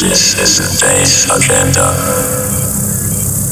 [0.00, 1.92] This is the Bass Agenda.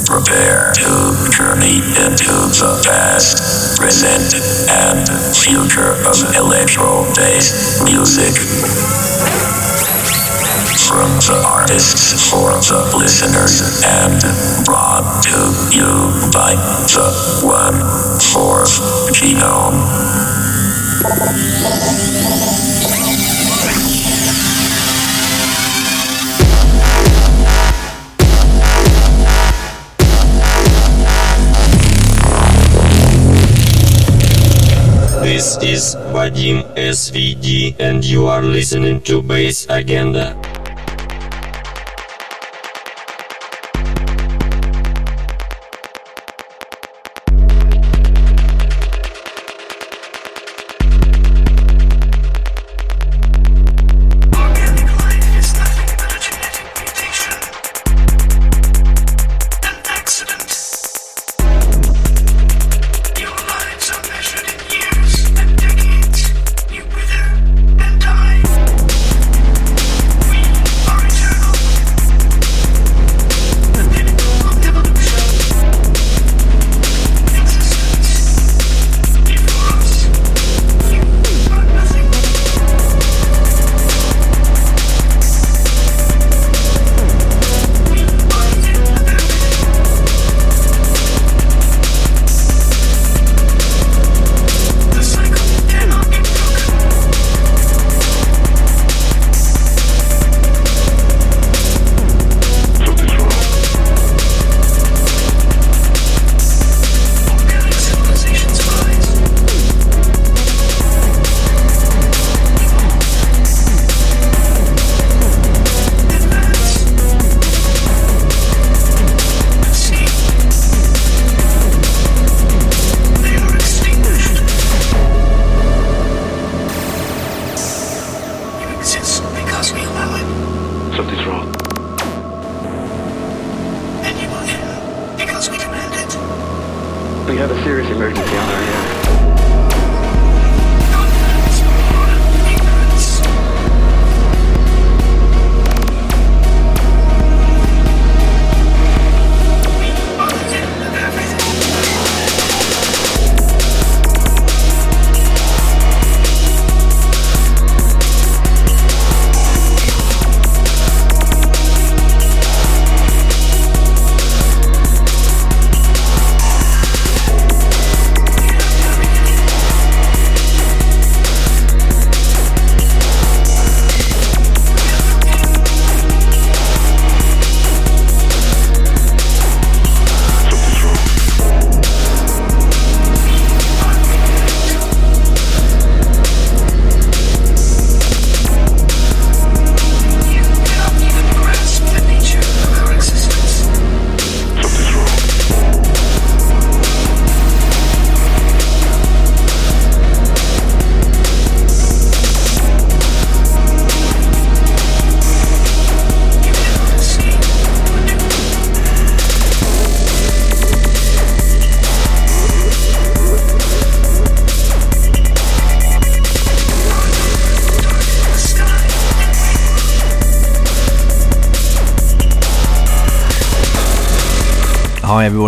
[0.08, 4.32] Prepare to journey into the past, present,
[4.72, 5.04] and
[5.36, 8.32] future of electro bass music.
[10.88, 14.16] From the artists for the listeners and
[14.64, 16.56] brought to you by
[16.88, 17.12] the
[17.44, 17.76] One
[18.32, 18.80] Fourth
[19.12, 19.84] Genome.
[35.38, 40.34] This is Vadim SVD and you are listening to Bass Agenda.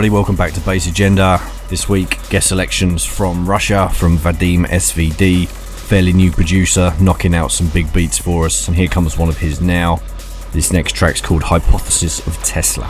[0.01, 1.39] Everybody, welcome back to Bass Agenda.
[1.69, 7.69] This week, guest selections from Russia from Vadim SVD, fairly new producer, knocking out some
[7.69, 8.67] big beats for us.
[8.67, 10.01] And here comes one of his now.
[10.53, 12.87] This next track's called Hypothesis of Tesla.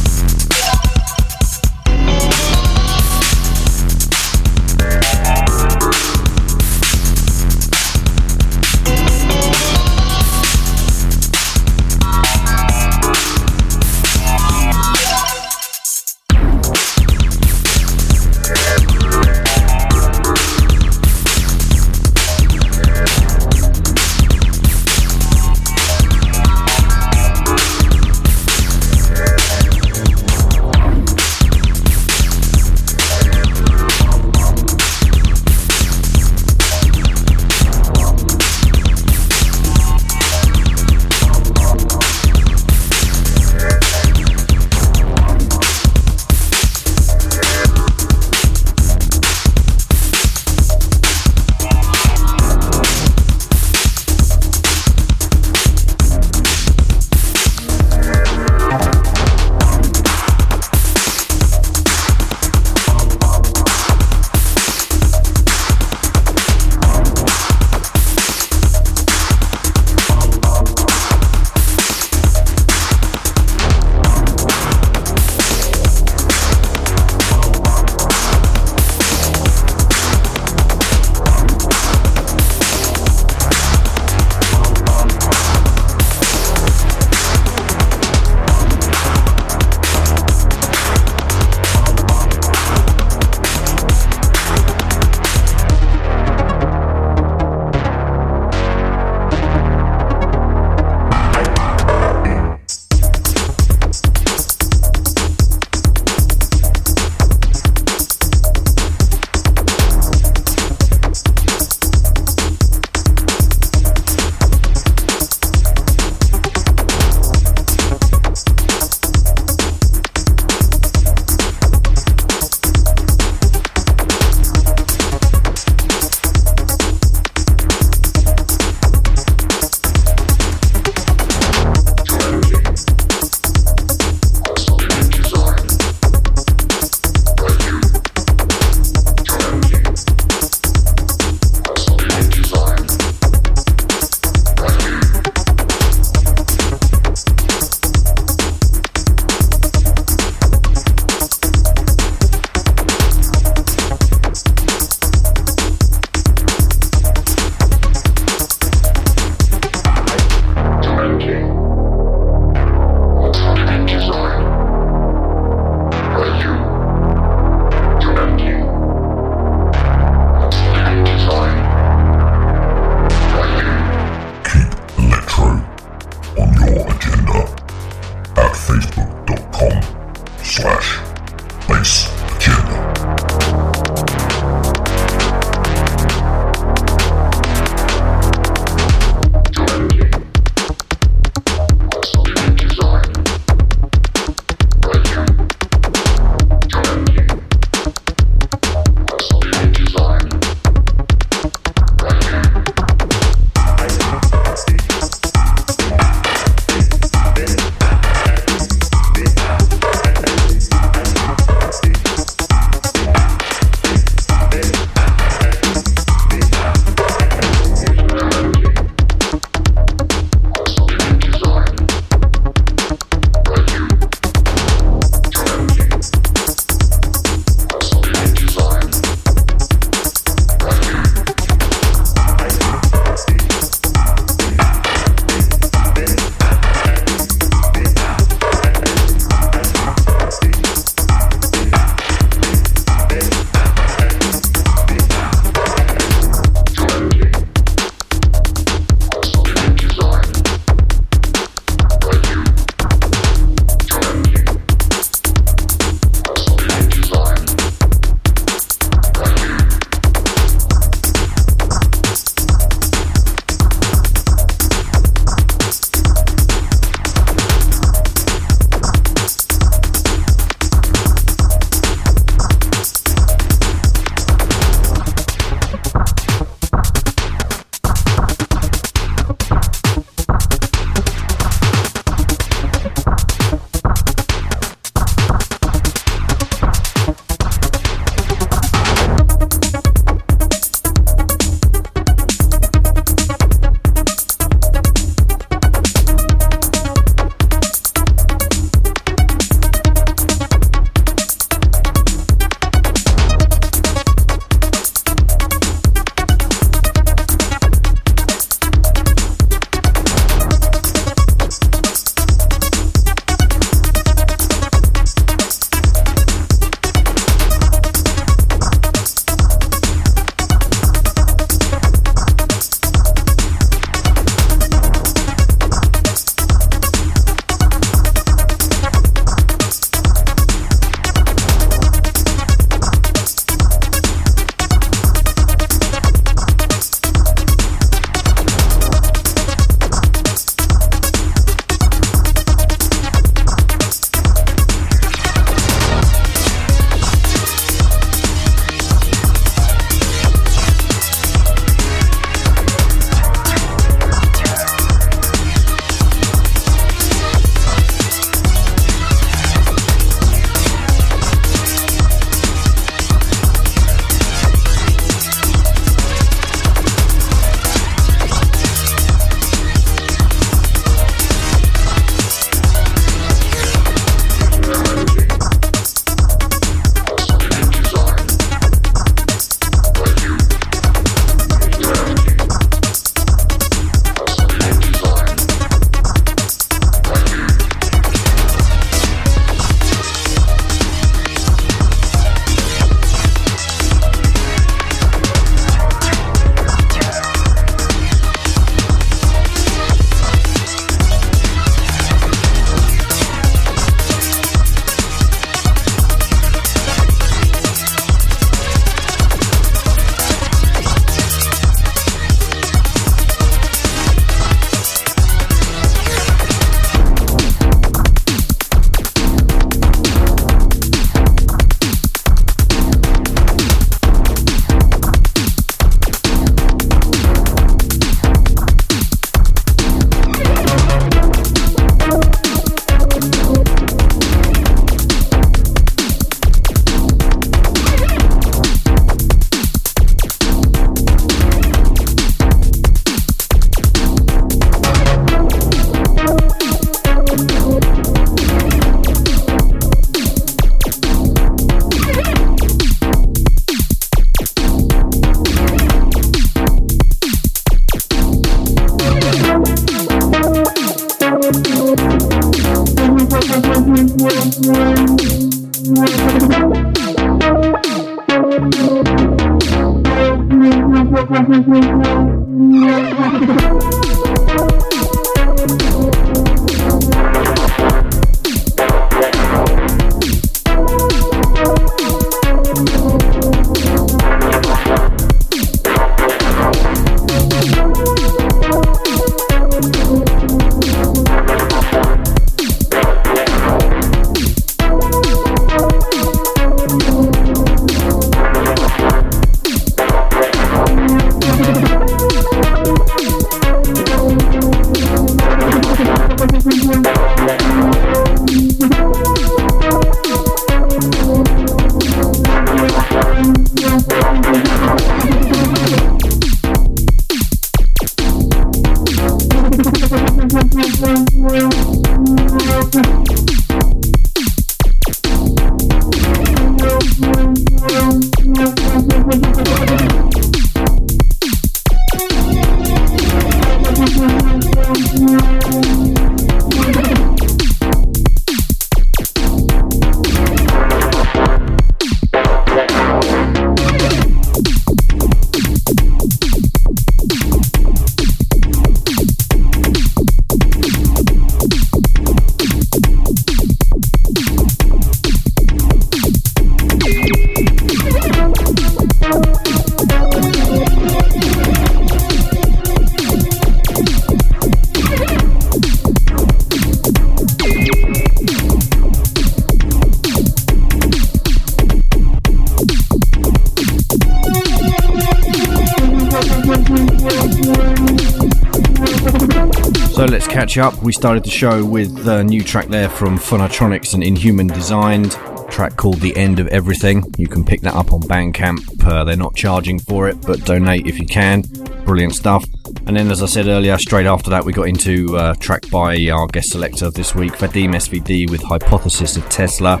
[580.78, 581.02] Up.
[581.02, 585.32] We started the show with a new track there from Phonotronics and Inhuman Designed,
[585.70, 587.24] track called The End of Everything.
[587.36, 589.04] You can pick that up on Bandcamp.
[589.04, 591.62] Uh, they're not charging for it, but donate if you can.
[592.04, 592.64] Brilliant stuff.
[593.06, 596.28] And then, as I said earlier, straight after that, we got into a track by
[596.28, 600.00] our guest selector this week, Vadim SVD, with Hypothesis of Tesla.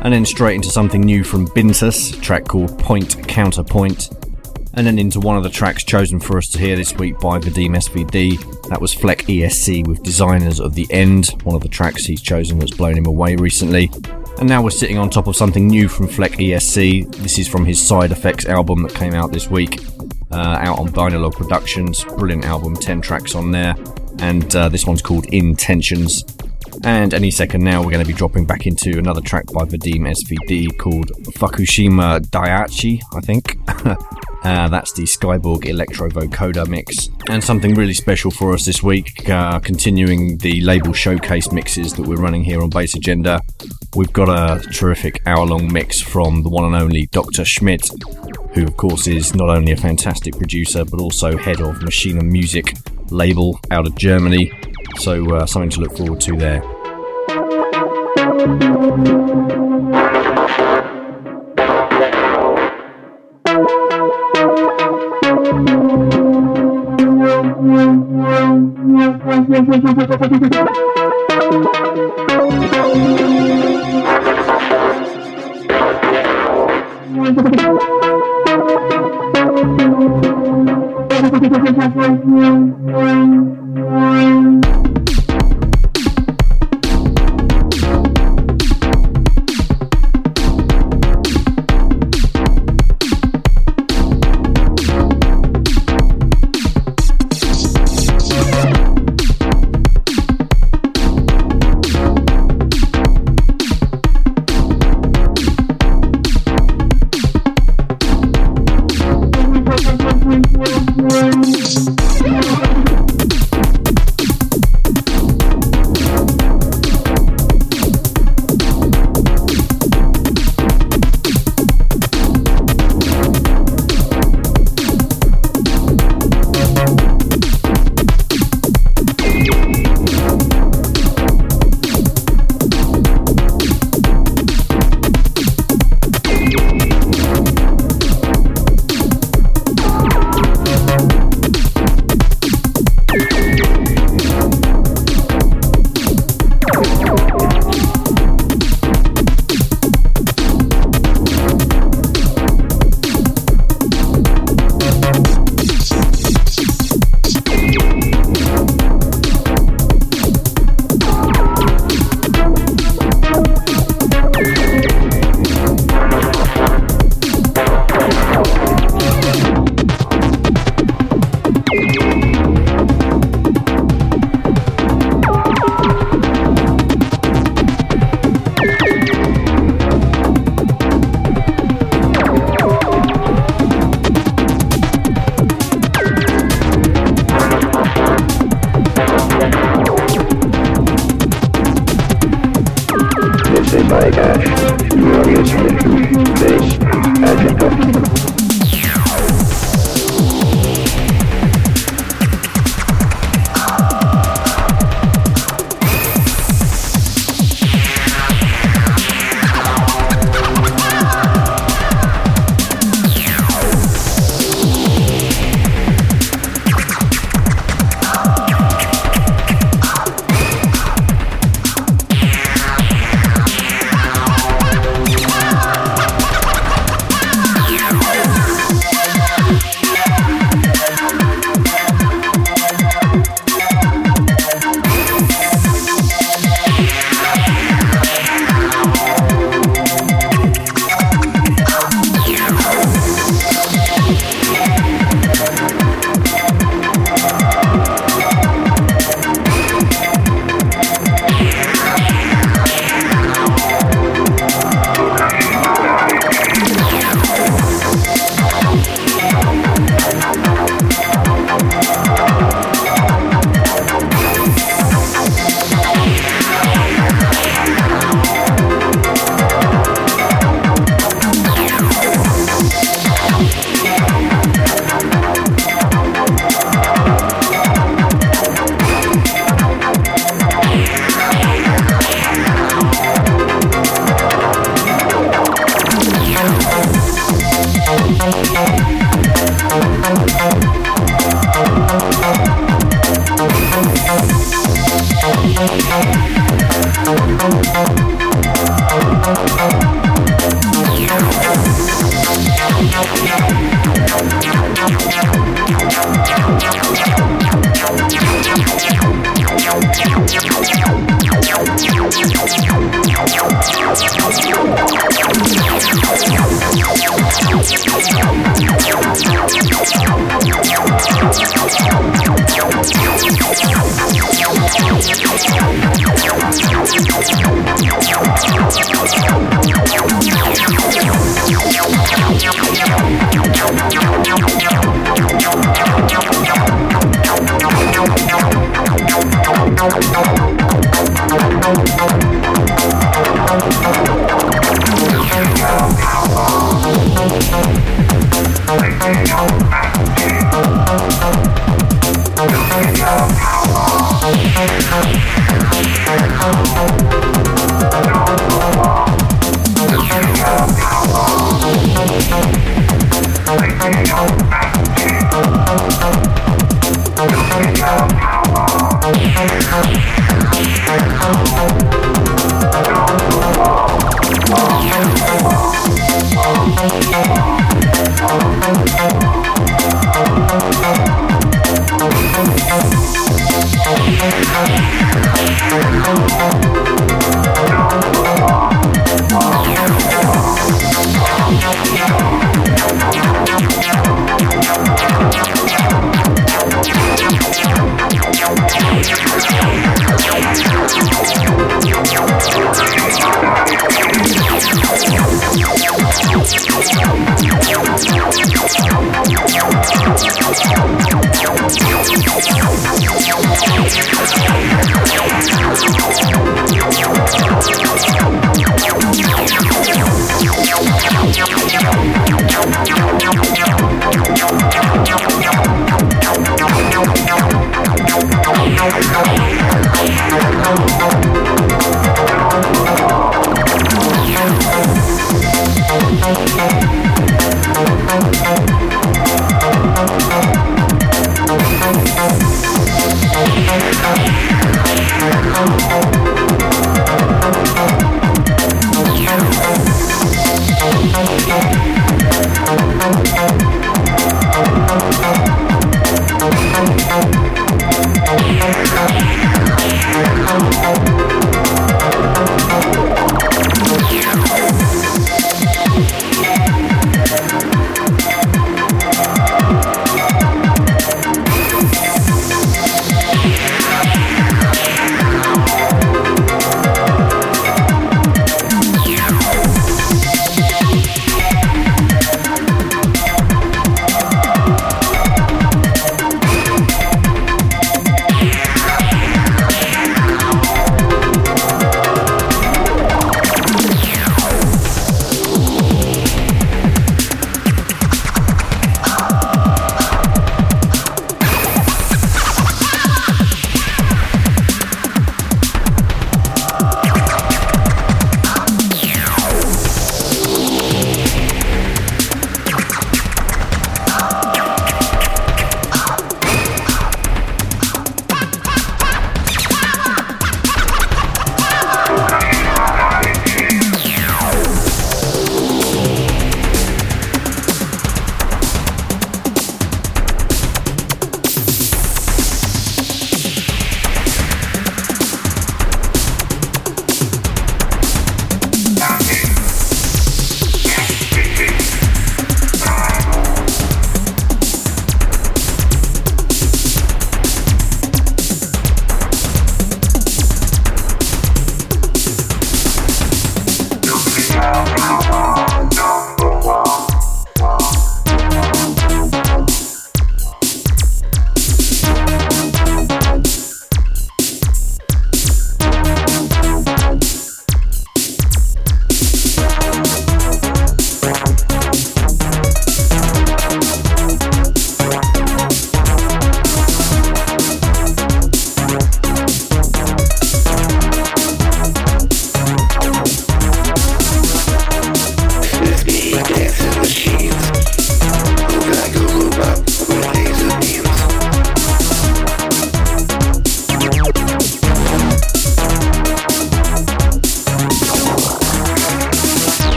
[0.00, 4.10] And then straight into something new from Bintus, track called Point Counterpoint
[4.74, 7.38] and then into one of the tracks chosen for us to hear this week by
[7.38, 8.61] Vadim SVD.
[8.72, 12.58] That was Fleck ESC with Designers of the End, one of the tracks he's chosen
[12.58, 13.90] that's blown him away recently.
[14.38, 17.14] And now we're sitting on top of something new from Fleck ESC.
[17.16, 19.78] This is from his Side Effects album that came out this week,
[20.30, 22.02] uh, out on Vinylog Productions.
[22.02, 23.74] Brilliant album, 10 tracks on there.
[24.20, 26.24] And uh, this one's called Intentions.
[26.82, 30.08] And any second now, we're going to be dropping back into another track by Vadim
[30.08, 33.58] SVD called Fukushima Daiichi, I think.
[34.44, 37.08] Uh, that's the Skyborg Electro Vocoder mix.
[37.28, 42.06] And something really special for us this week, uh, continuing the label showcase mixes that
[42.06, 43.40] we're running here on Bass Agenda.
[43.94, 47.44] We've got a terrific hour long mix from the one and only Dr.
[47.44, 47.88] Schmidt,
[48.54, 52.28] who, of course, is not only a fantastic producer but also head of Machine and
[52.28, 52.74] Music
[53.10, 54.50] label out of Germany.
[54.98, 56.62] So, uh, something to look forward to there.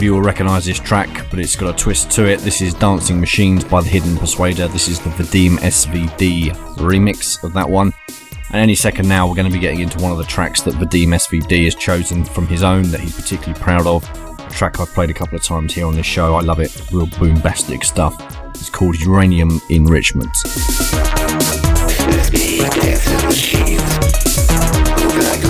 [0.00, 2.40] Of you will recognise this track, but it's got a twist to it.
[2.40, 4.66] This is Dancing Machines by the Hidden Persuader.
[4.66, 7.92] This is the Vadim SVD remix of that one.
[8.50, 10.72] And any second now, we're going to be getting into one of the tracks that
[10.76, 14.02] Vadim SVD has chosen from his own that he's particularly proud of.
[14.38, 16.34] A track I've played a couple of times here on this show.
[16.34, 16.74] I love it.
[16.90, 18.16] Real boombastic stuff.
[18.54, 20.34] It's called Uranium Enrichment.
[25.10, 25.49] Move like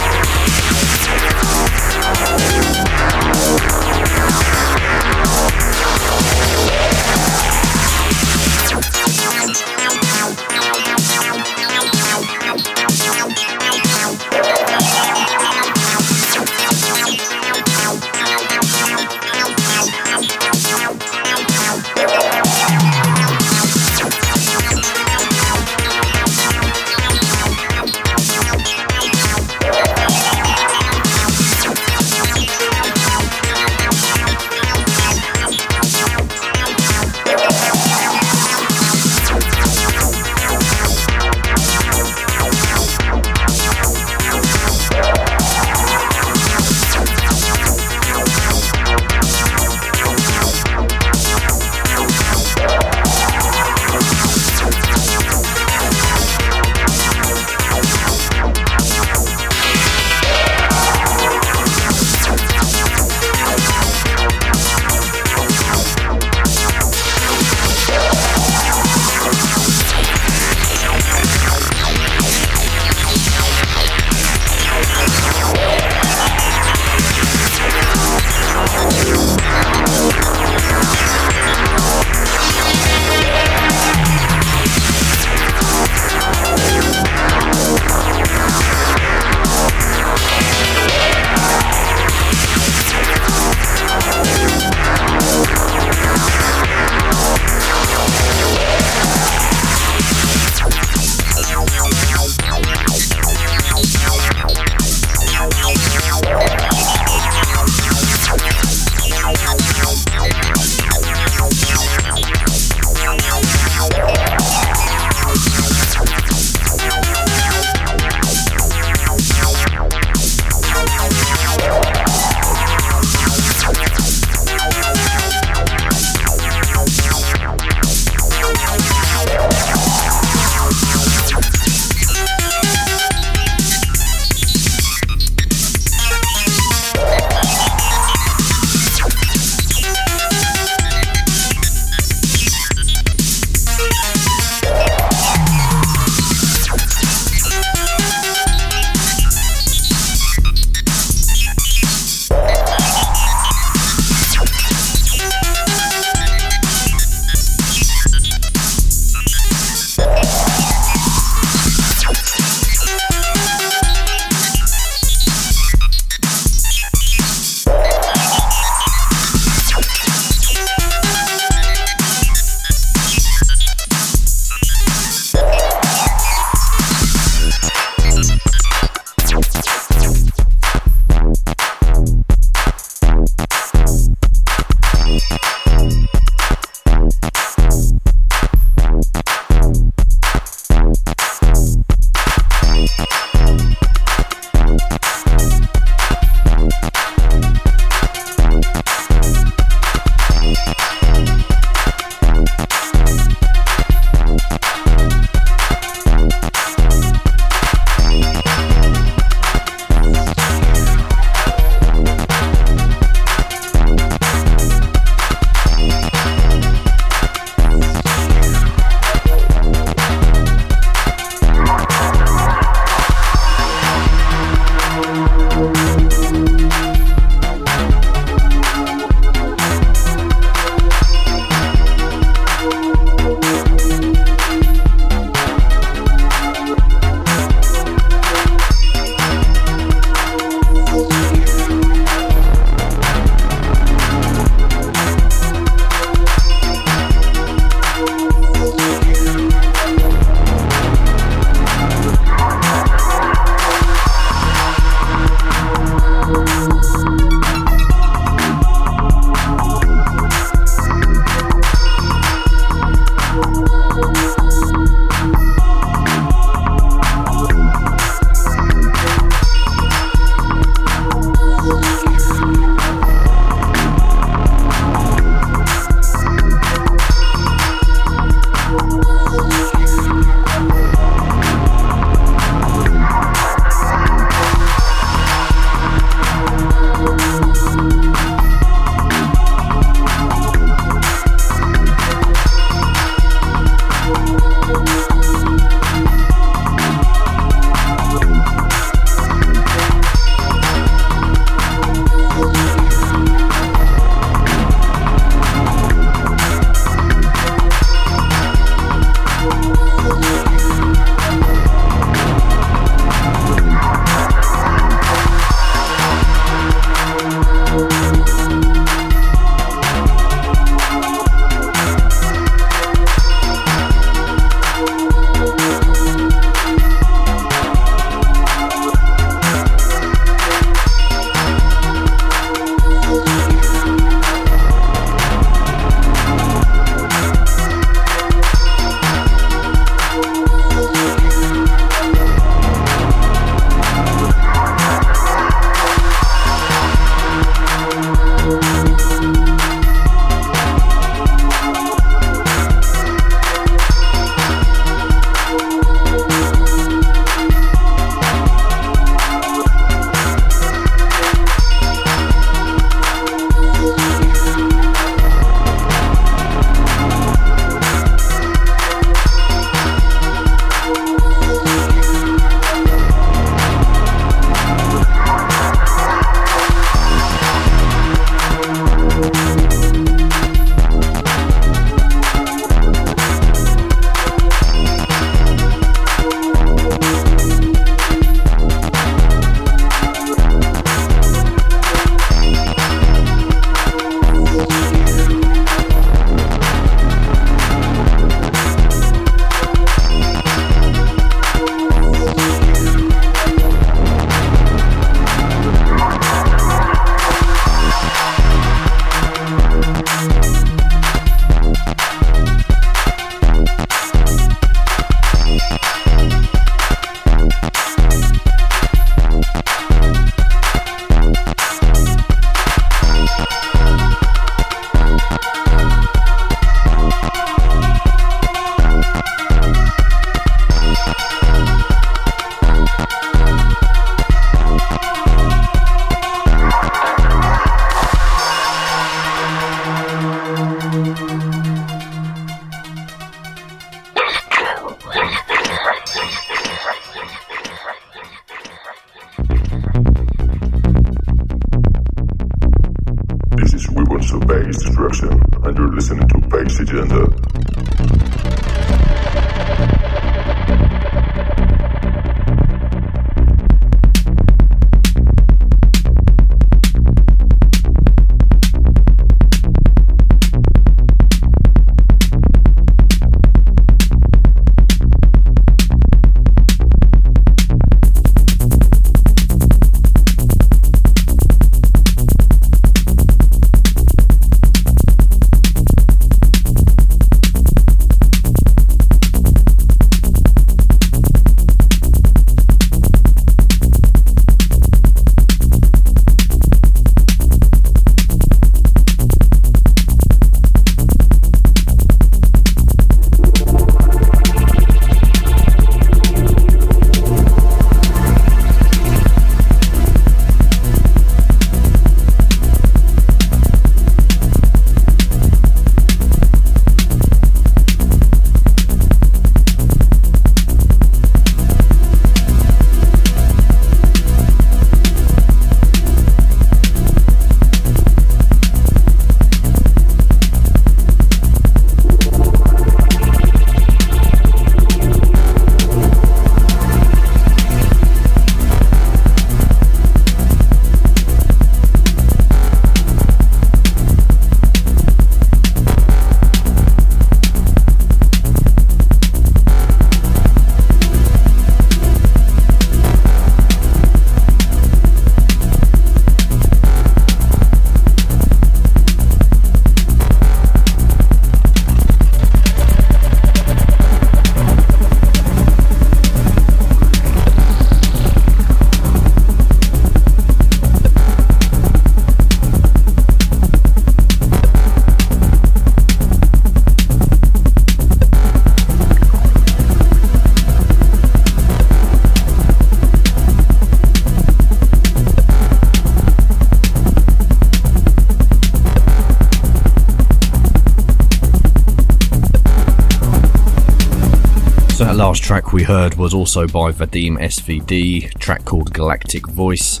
[595.72, 600.00] we heard was also by Vadim SVD, track called Galactic Voice.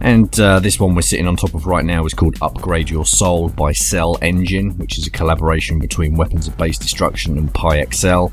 [0.00, 3.04] And uh, this one we're sitting on top of right now is called Upgrade Your
[3.04, 8.32] Soul by Cell Engine, which is a collaboration between Weapons of Bass Destruction and PyXL,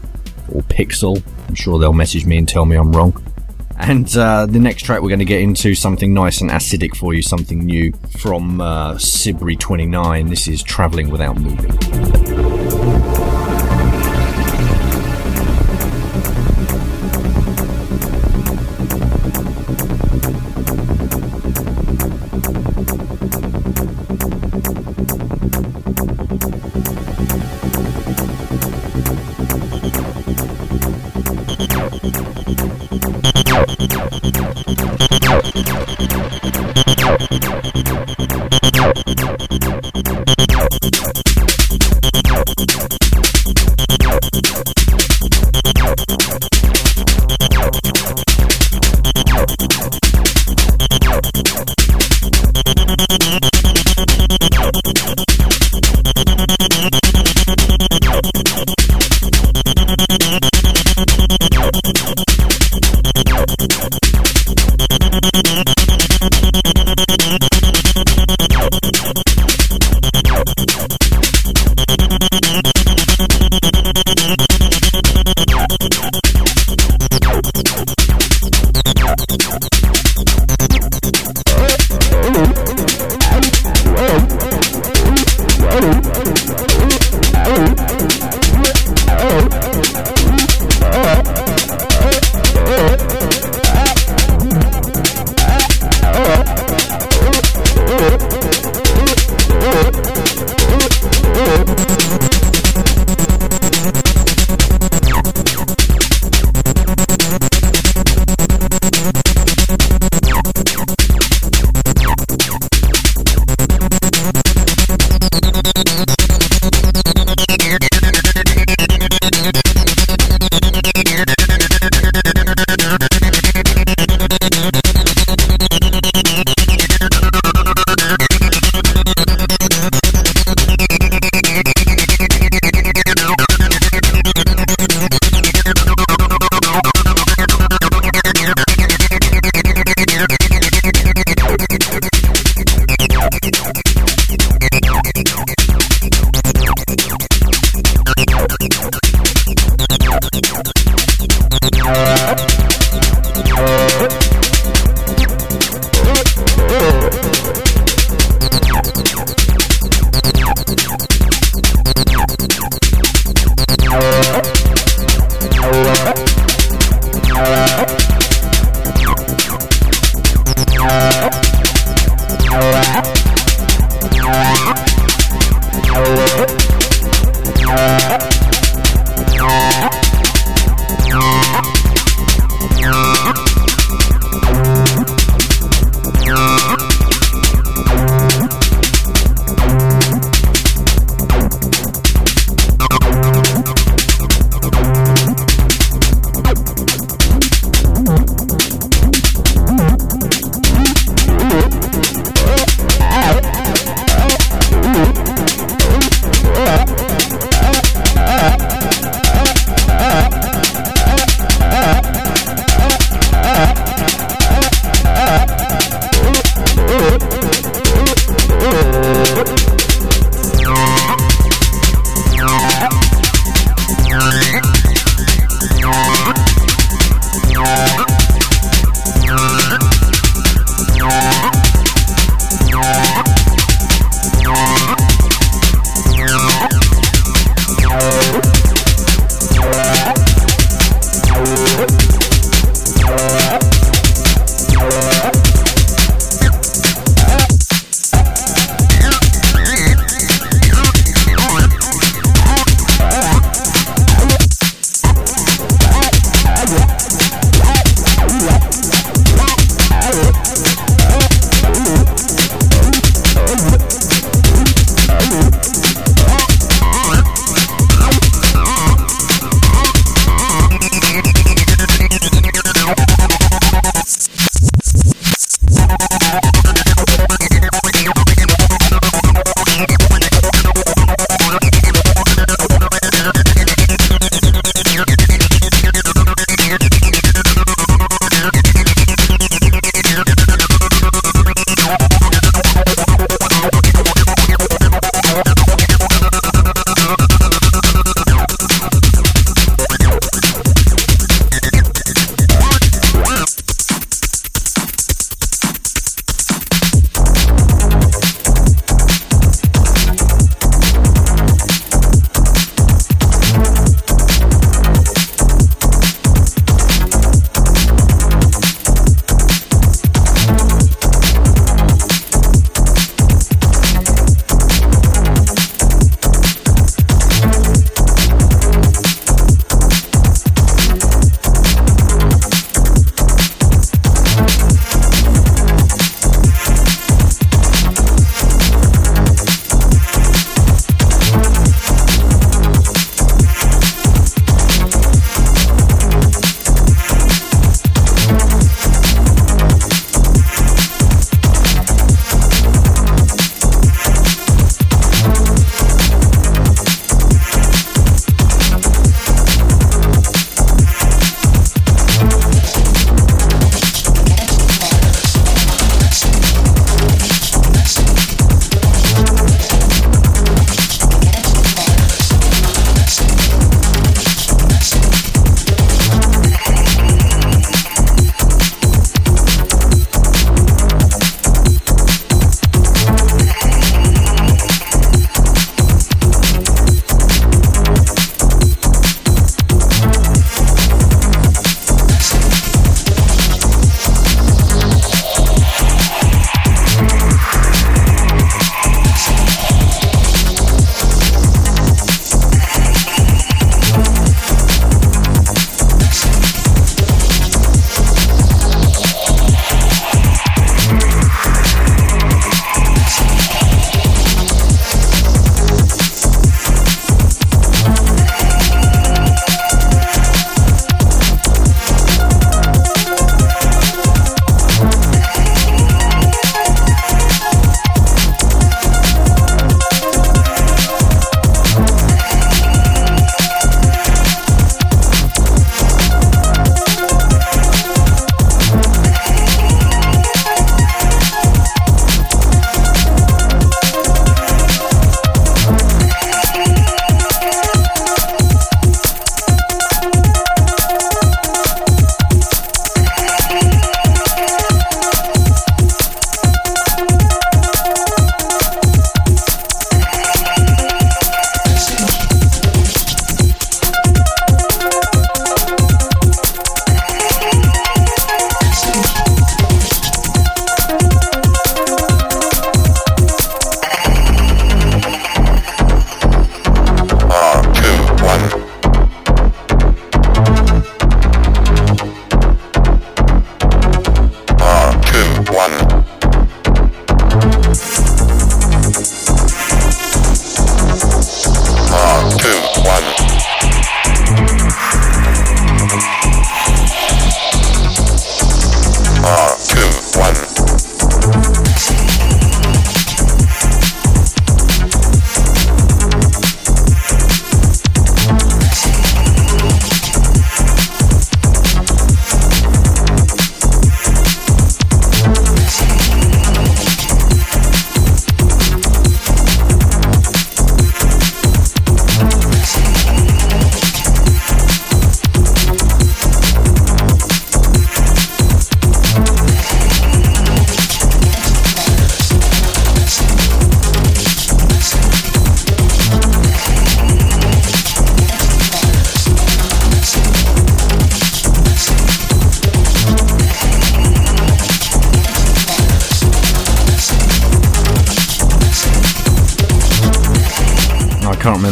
[0.53, 1.21] or Pixel.
[1.47, 3.21] I'm sure they'll message me and tell me I'm wrong.
[3.77, 7.13] And uh, the next track we're going to get into something nice and acidic for
[7.13, 10.27] you, something new from uh, Sibri 29.
[10.27, 12.88] This is Traveling Without Moving.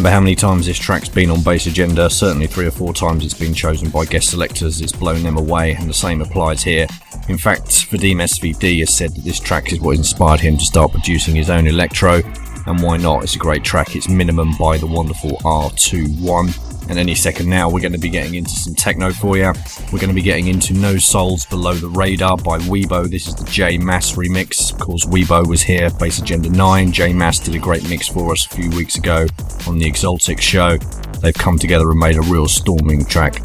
[0.07, 2.09] Remember how many times this track's been on Bass Agenda.
[2.09, 4.79] Certainly three or four times it's been chosen by guest selectors.
[4.79, 6.87] It's blown them away, and the same applies here.
[7.27, 10.91] In fact, Vadim SVD has said that this track is what inspired him to start
[10.91, 12.21] producing his own electro,
[12.67, 13.23] and why not?
[13.23, 13.97] It's a great track.
[13.97, 16.66] It's Minimum by the wonderful R21.
[16.89, 19.51] And any second now, we're going to be getting into some techno for you.
[19.91, 23.09] We're going to be getting into No Souls Below the Radar by Weibo.
[23.09, 24.71] This is the J Mass remix.
[24.71, 26.91] Of course, Weibo was here, Bass Agenda 9.
[26.91, 29.27] J Mass did a great mix for us a few weeks ago
[29.67, 30.77] on the Exaltic show.
[31.21, 33.41] They've come together and made a real storming track.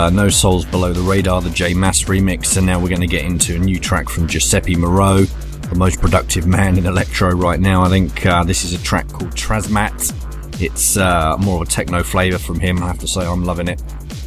[0.00, 3.06] Uh, No Souls Below the Radar, the J Mass remix, and now we're going to
[3.06, 7.60] get into a new track from Giuseppe Moreau, the most productive man in electro right
[7.60, 7.82] now.
[7.82, 10.62] I think uh, this is a track called Trasmat.
[10.62, 12.82] It's uh, more of a techno flavour from him.
[12.82, 13.82] I have to say, I'm loving it.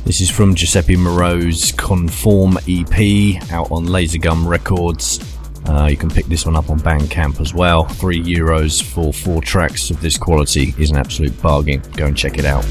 [0.05, 5.19] This is from Giuseppe Moreau's Conform EP out on Lasergum Records.
[5.65, 7.85] Uh, you can pick this one up on Bandcamp as well.
[7.85, 11.81] Three euros for four tracks of this quality is an absolute bargain.
[11.95, 12.63] Go and check it out.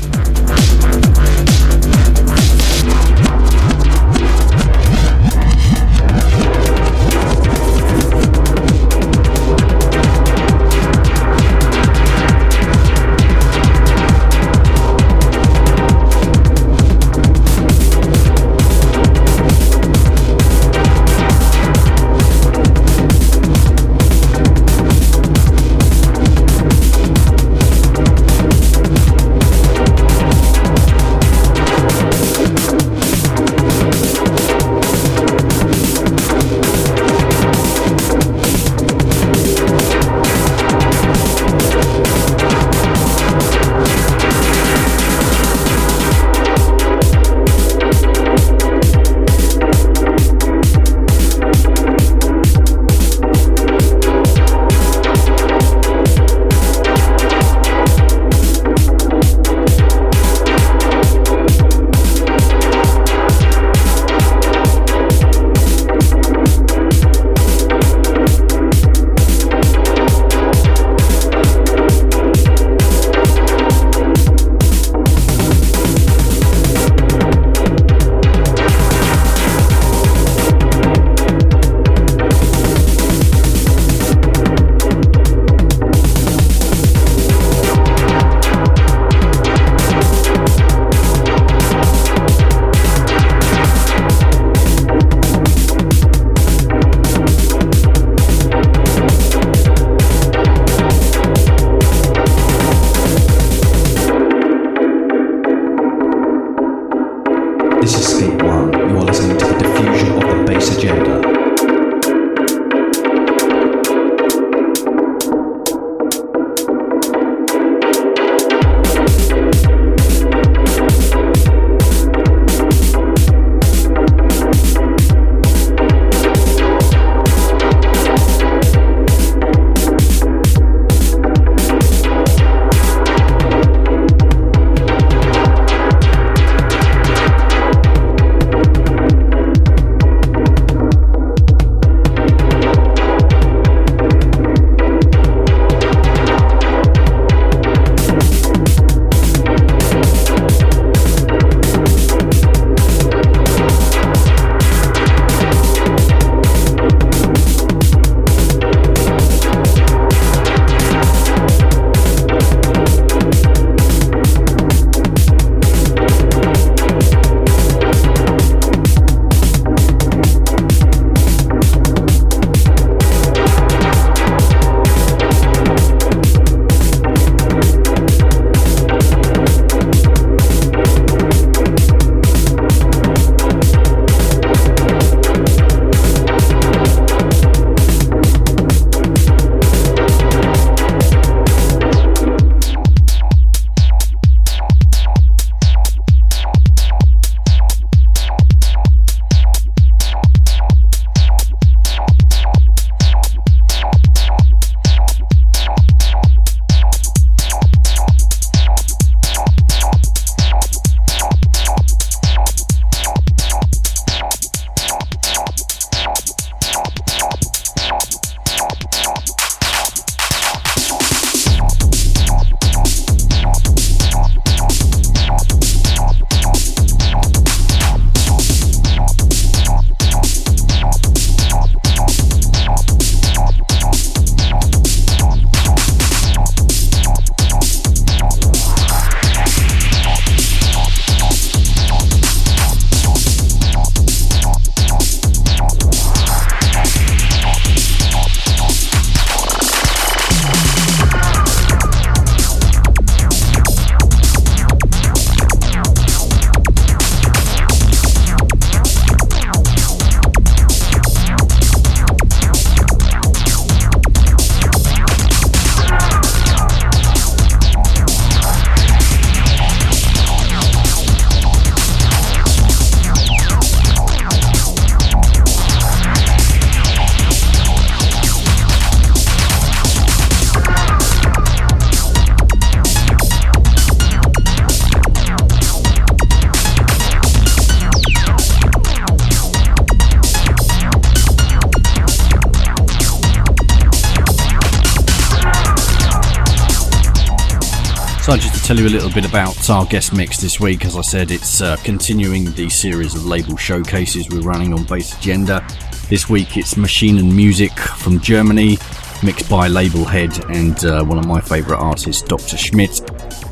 [298.72, 301.60] Tell you a little bit about our guest mix this week, as I said, it's
[301.60, 305.62] uh, continuing the series of label showcases we're running on Bass Agenda.
[306.08, 308.78] This week it's Maschinen Musik from Germany,
[309.22, 312.56] mixed by Label Head and uh, one of my favourite artists, Dr.
[312.56, 313.02] Schmidt.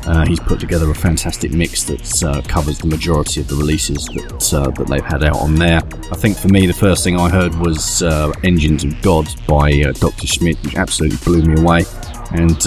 [0.07, 4.05] Uh, he's put together a fantastic mix that uh, covers the majority of the releases
[4.05, 5.83] that uh, that they've had out on there.
[6.11, 9.83] I think for me, the first thing I heard was uh, Engines of God by
[9.83, 10.25] uh, Dr.
[10.25, 11.83] Schmidt, which absolutely blew me away.
[12.31, 12.65] And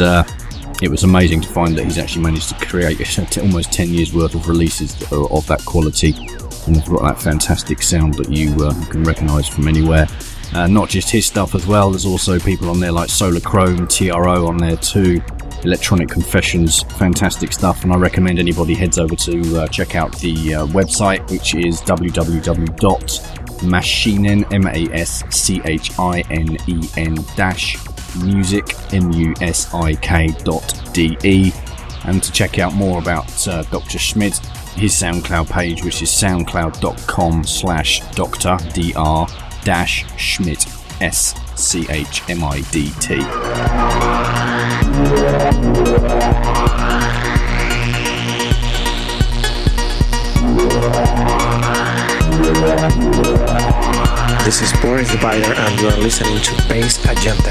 [0.83, 2.99] it was amazing to find that he's actually managed to create
[3.39, 6.15] almost 10 years worth of releases of that quality.
[6.67, 8.55] And they've got that fantastic sound that you,
[8.91, 10.07] can recognise from anywhere.
[10.53, 13.87] Uh, not just his stuff as well, there's also people on there like Solar Chrome,
[13.89, 15.21] TRO on there too,
[15.65, 17.85] Electronic Confessions, fantastic stuff.
[17.85, 21.81] And I recommend anybody heads over to uh, check out the uh, website, which is
[21.83, 25.25] www.maschinen, M-A-S-C-H-I-N-E-N
[27.37, 31.53] dash music, M-U-S-I-K dot D-E.
[32.05, 33.99] And to check out more about uh, Dr.
[33.99, 34.39] Schmidt,
[34.77, 38.59] his SoundCloud page, which is soundcloud.com slash Dr.
[38.75, 39.27] D-R
[39.65, 40.67] dash Schmidt,
[41.01, 41.45] S-C-H-M-I-D-T.
[54.45, 55.17] This is Boris the
[55.55, 57.51] and you are listening to Bass Agenda.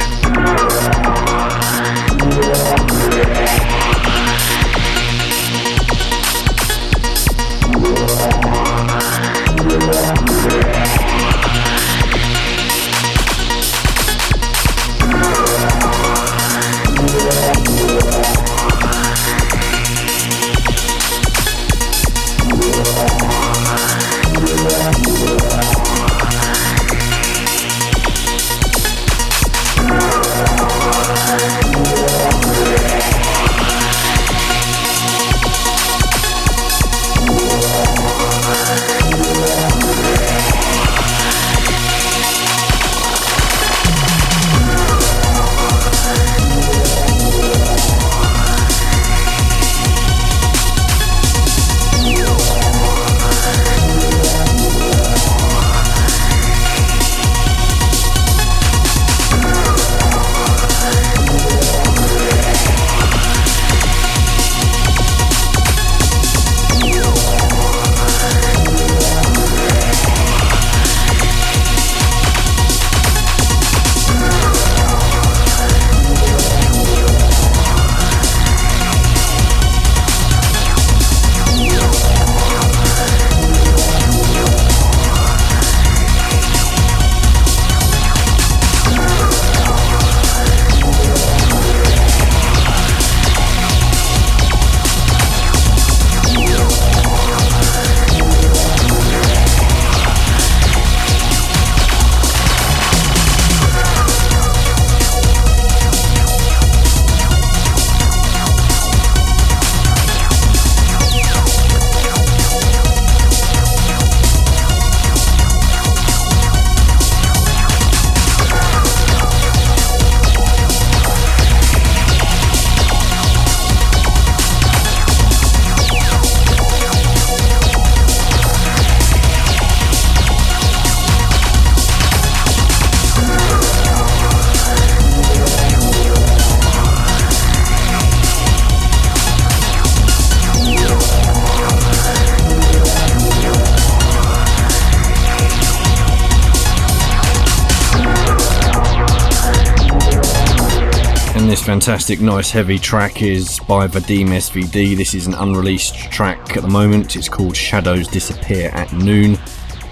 [151.83, 154.95] Fantastic, nice, heavy track is by Vadim SVD.
[154.95, 157.17] This is an unreleased track at the moment.
[157.17, 159.37] It's called Shadows Disappear at Noon.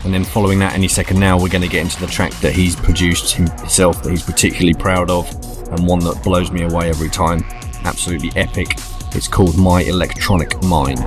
[0.06, 2.54] And then following that, any second now, we're going to get into the track that
[2.54, 5.30] he's produced himself that he's particularly proud of
[5.74, 7.44] and one that blows me away every time.
[7.84, 8.78] Absolutely epic.
[9.14, 11.00] It's called My Electronic Mind.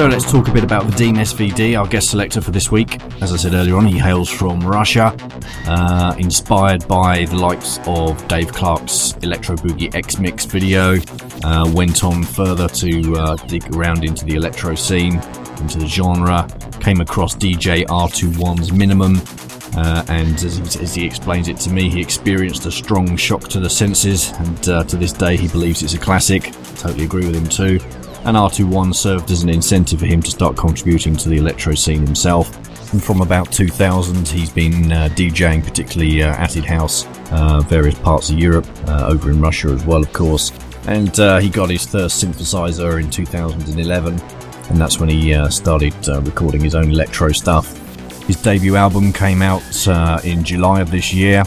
[0.00, 2.98] So let's talk a bit about Vadim SVD, our guest selector for this week.
[3.20, 5.14] As I said earlier on, he hails from Russia,
[5.66, 10.96] uh, inspired by the likes of Dave Clarke's Electro Boogie X Mix video.
[11.44, 15.16] Uh, went on further to uh, dig around into the electro scene,
[15.58, 16.48] into the genre.
[16.80, 19.20] Came across DJ R21's Minimum,
[19.76, 23.50] uh, and as he, as he explains it to me, he experienced a strong shock
[23.50, 26.54] to the senses, and uh, to this day he believes it's a classic.
[26.76, 27.78] Totally agree with him too.
[28.24, 32.04] And R21 served as an incentive for him to start contributing to the electro scene
[32.04, 32.54] himself.
[32.92, 38.28] And from about 2000, he's been uh, DJing, particularly uh, acid house, uh, various parts
[38.30, 40.52] of Europe, uh, over in Russia as well, of course.
[40.86, 44.20] And uh, he got his first synthesizer in 2011,
[44.68, 45.94] and that's when he uh, started
[46.26, 47.76] recording his own electro stuff.
[48.26, 49.62] His debut album came out
[50.24, 51.44] in July of this year,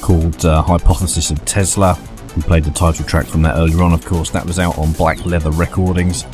[0.00, 1.98] called Hypothesis of Tesla.
[2.36, 4.28] We played the title track from that earlier on, of course.
[4.30, 6.26] That was out on Black Leather Recordings.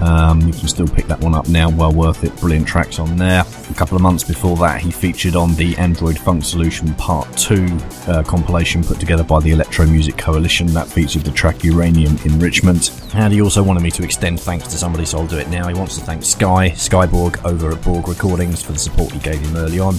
[0.00, 2.34] Um, you can still pick that one up now, well worth it.
[2.36, 3.44] Brilliant tracks on there.
[3.70, 7.66] A couple of months before that, he featured on the Android Funk Solution Part 2
[8.06, 10.68] uh, compilation put together by the Electro Music Coalition.
[10.68, 12.90] That featured the track Uranium Enrichment.
[13.14, 15.68] And he also wanted me to extend thanks to somebody, so I'll do it now.
[15.68, 19.40] He wants to thank Sky, Skyborg over at Borg Recordings for the support he gave
[19.40, 19.96] him early on.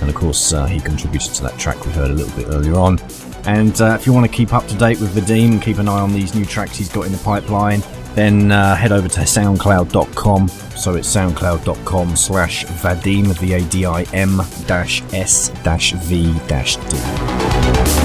[0.00, 2.74] And of course, uh, he contributed to that track we heard a little bit earlier
[2.74, 2.98] on.
[3.46, 5.88] And uh, if you want to keep up to date with Vadim and keep an
[5.88, 7.82] eye on these new tracks he's got in the pipeline,
[8.14, 10.48] then uh, head over to soundcloud.com.
[10.48, 16.76] So it's soundcloud.com slash Vadim, V A D I M dash S dash V dash
[16.76, 18.01] D.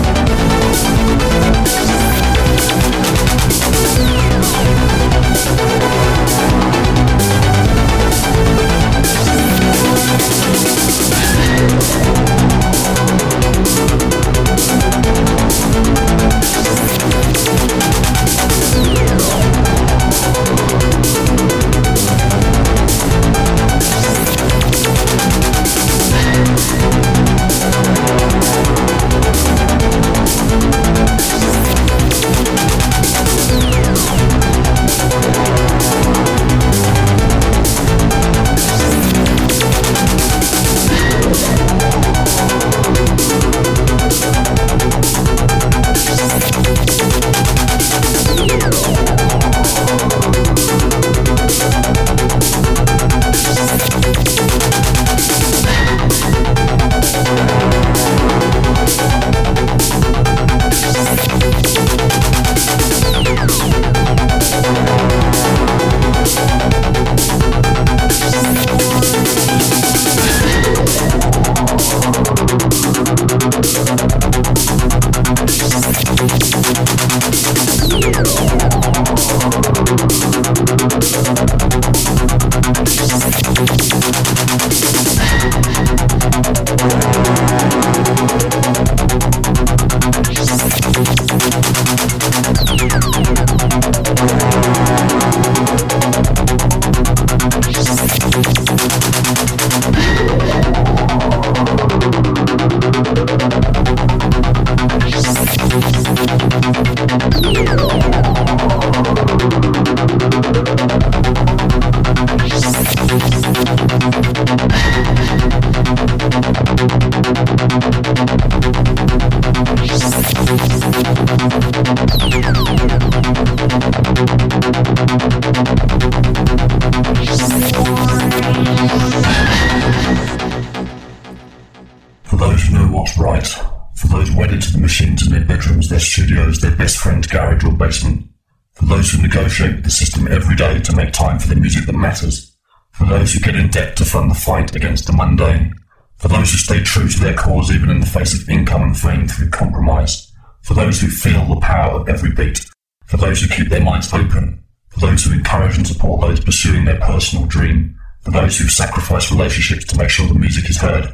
[158.47, 161.13] those who sacrifice relationships to make sure the music is heard,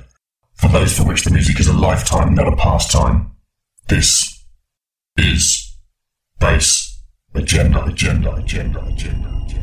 [0.53, 3.31] for those for which the music is a lifetime, not a pastime.
[3.87, 4.45] This
[5.17, 5.75] is
[6.39, 7.03] Bass
[7.33, 9.59] Agenda, Agenda, Agenda, Agenda, Agenda.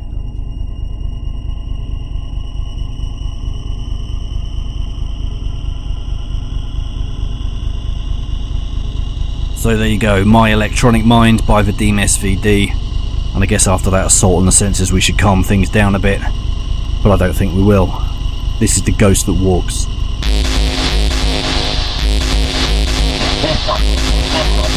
[9.56, 12.72] So there you go, My Electronic Mind by Vadim SVD.
[13.32, 16.00] And I guess after that assault on the senses, we should calm things down a
[16.00, 16.20] bit.
[17.02, 17.86] But I don't think we will.
[18.58, 19.86] This is The Ghost That Walks.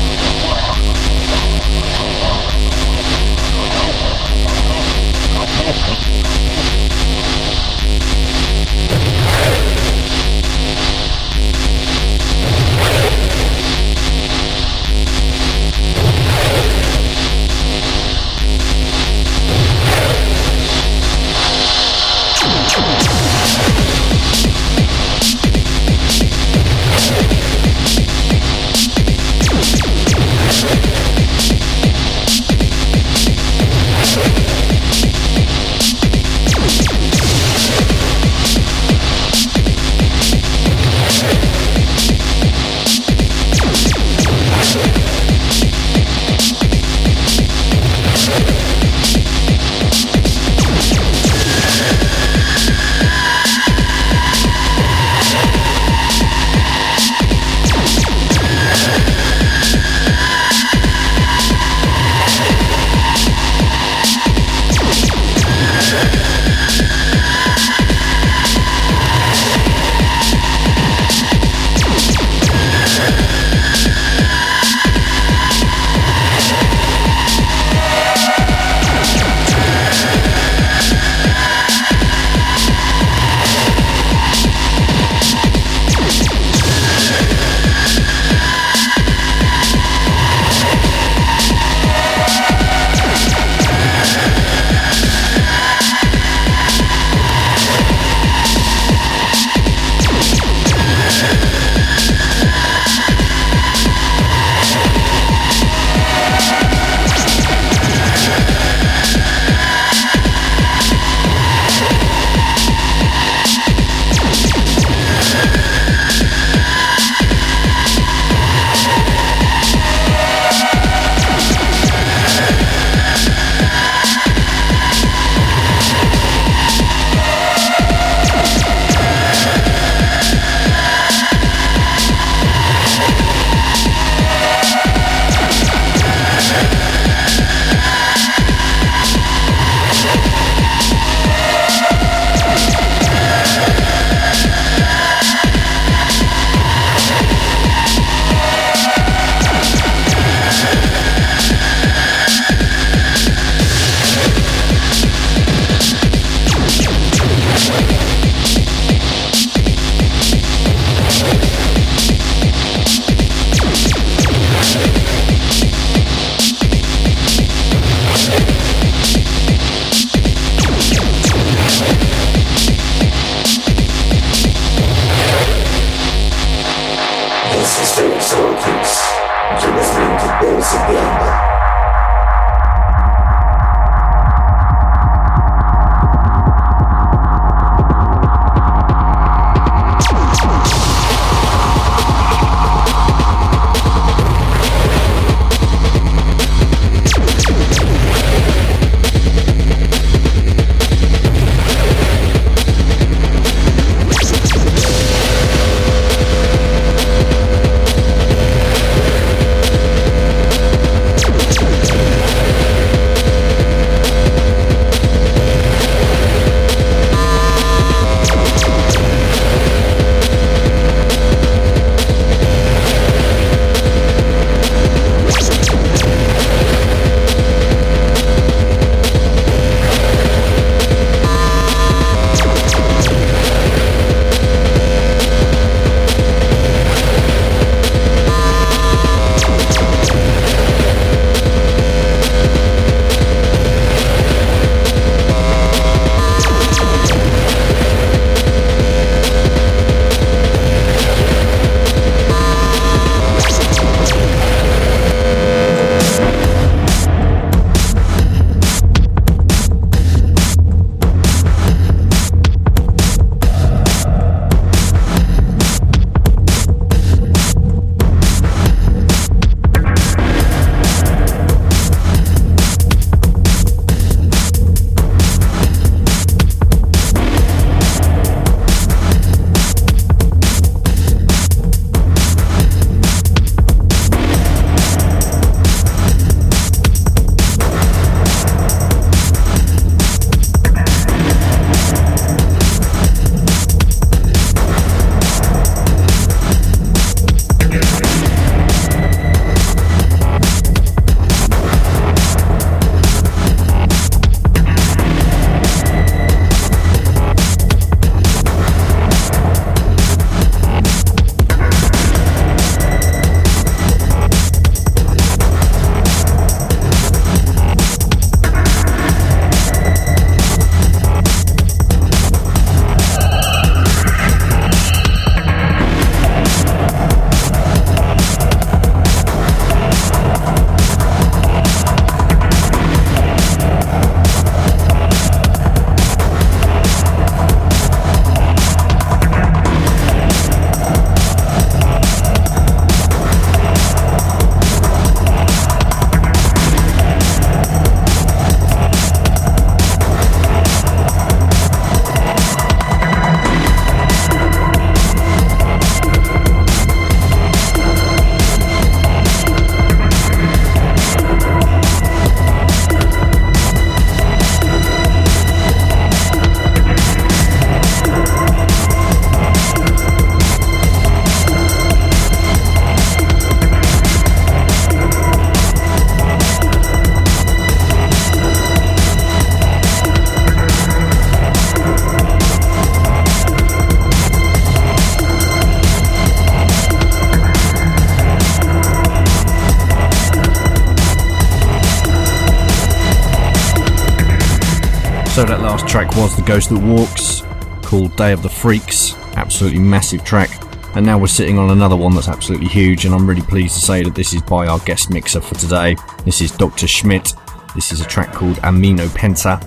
[396.41, 397.43] The Ghost That Walks,
[397.87, 399.13] called Day of the Freaks.
[399.35, 400.49] Absolutely massive track.
[400.95, 403.79] And now we're sitting on another one that's absolutely huge, and I'm really pleased to
[403.79, 405.95] say that this is by our guest mixer for today.
[406.25, 406.87] This is Dr.
[406.87, 407.35] Schmidt.
[407.75, 409.63] This is a track called Amino Penta,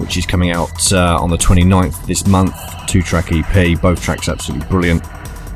[0.00, 2.56] which is coming out uh, on the 29th this month.
[2.88, 5.04] Two track EP, both tracks absolutely brilliant.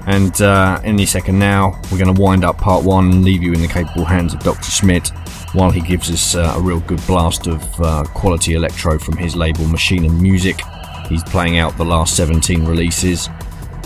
[0.06, 3.52] And uh, any second now, we're going to wind up part one and leave you
[3.54, 4.70] in the capable hands of Dr.
[4.70, 5.10] Schmidt
[5.52, 9.34] while he gives us uh, a real good blast of uh, quality electro from his
[9.34, 10.60] label Maschinen Musik.
[11.08, 13.28] He's playing out the last 17 releases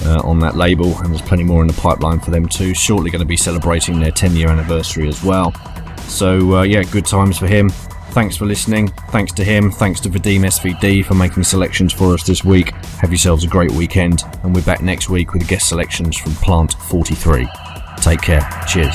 [0.05, 2.75] uh, on that label, and there's plenty more in the pipeline for them too.
[2.75, 5.53] Shortly going to be celebrating their 10 year anniversary as well.
[6.07, 7.71] So, uh, yeah, good times for him.
[8.11, 8.89] Thanks for listening.
[9.11, 9.73] Thanks to him.
[9.73, 12.71] Thanks to Vadim SVD for making selections for us this week.
[13.01, 16.75] Have yourselves a great weekend, and we're back next week with guest selections from Plant
[16.75, 17.49] 43.
[17.97, 18.49] Take care.
[18.69, 18.95] Cheers.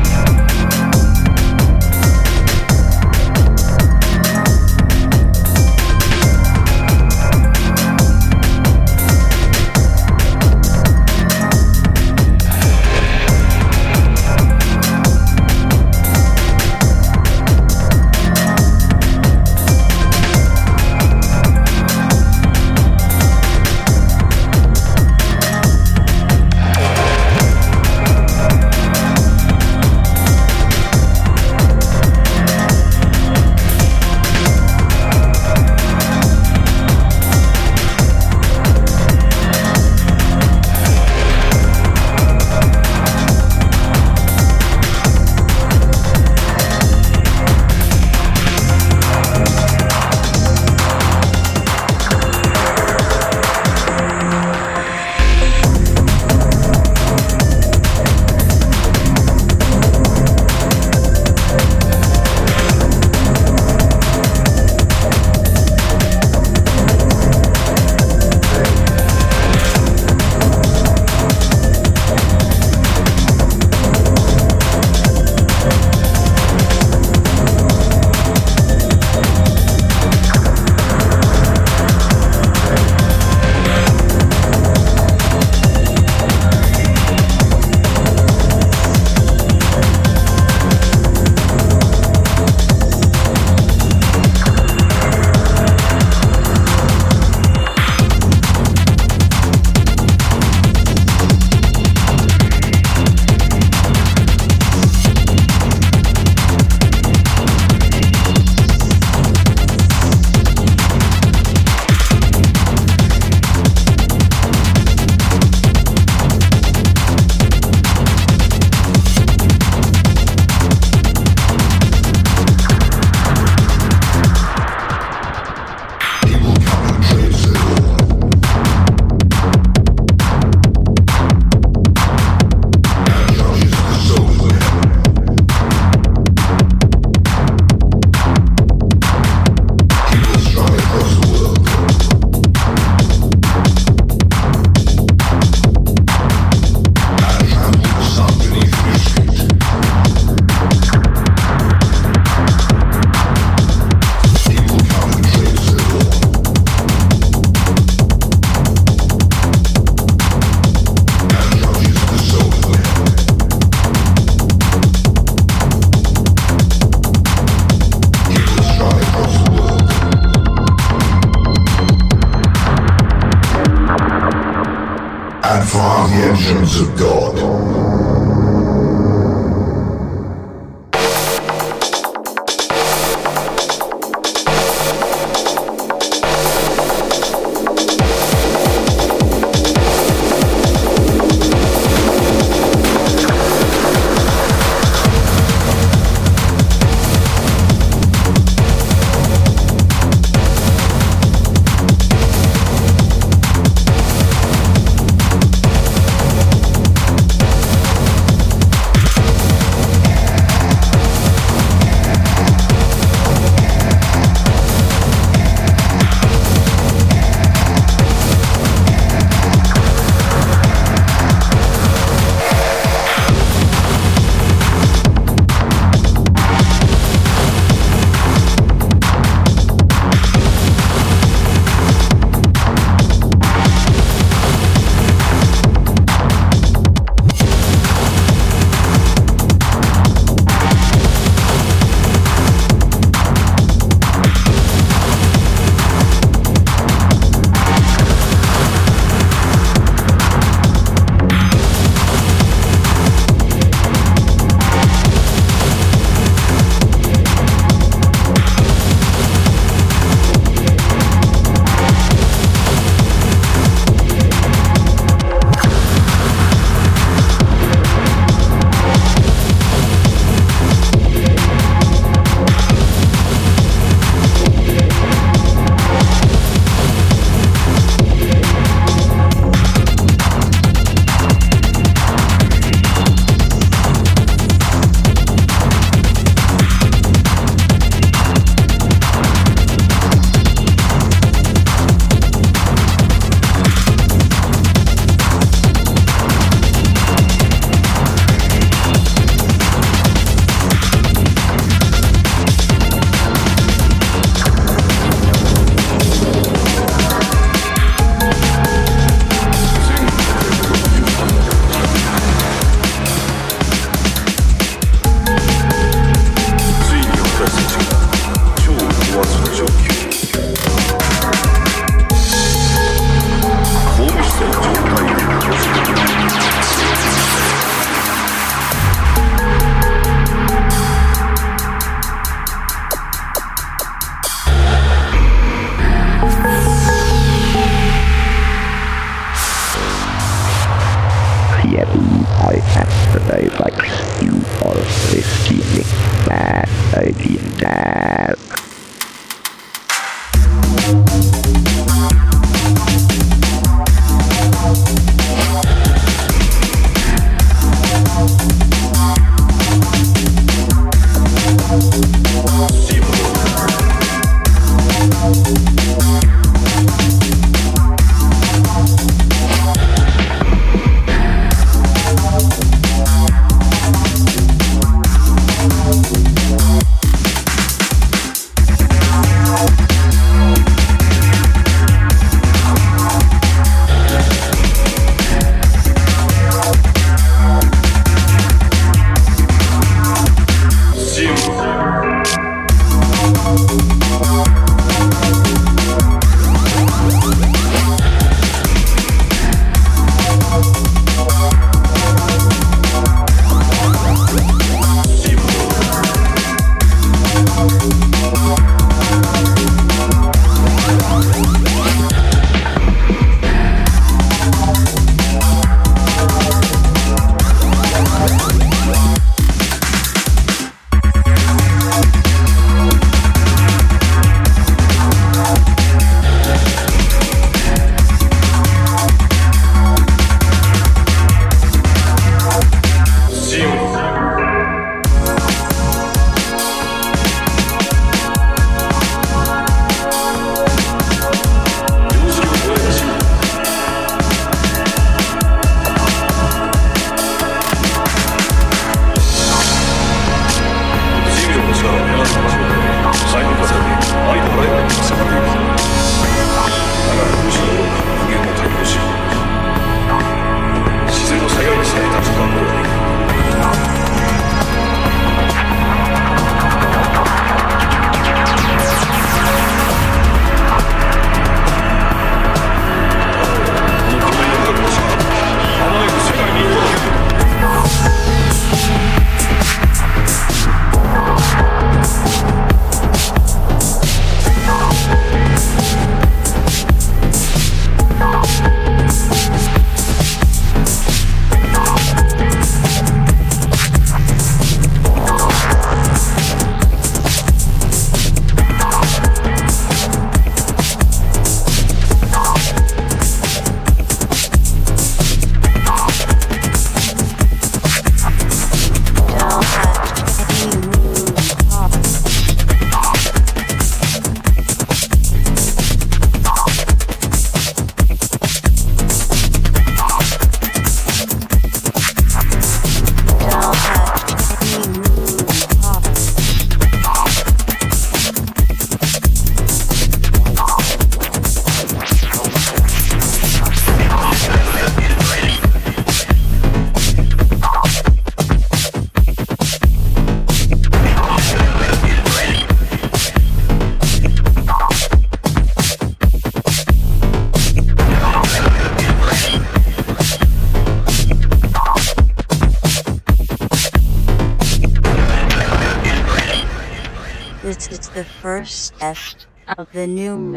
[176.11, 177.50] The engines of God.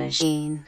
[0.07, 0.67] machine.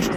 [0.00, 0.16] Attention,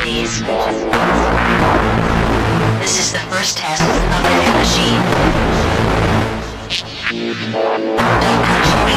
[0.00, 0.40] please.
[2.80, 3.88] This is the first test of
[4.24, 5.02] the new machine.
[7.12, 8.96] Don't touch me,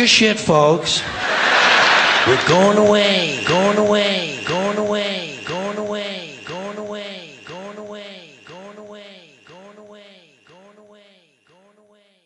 [0.00, 1.02] your shit, folks.
[2.26, 4.29] We're going away, going away, going away.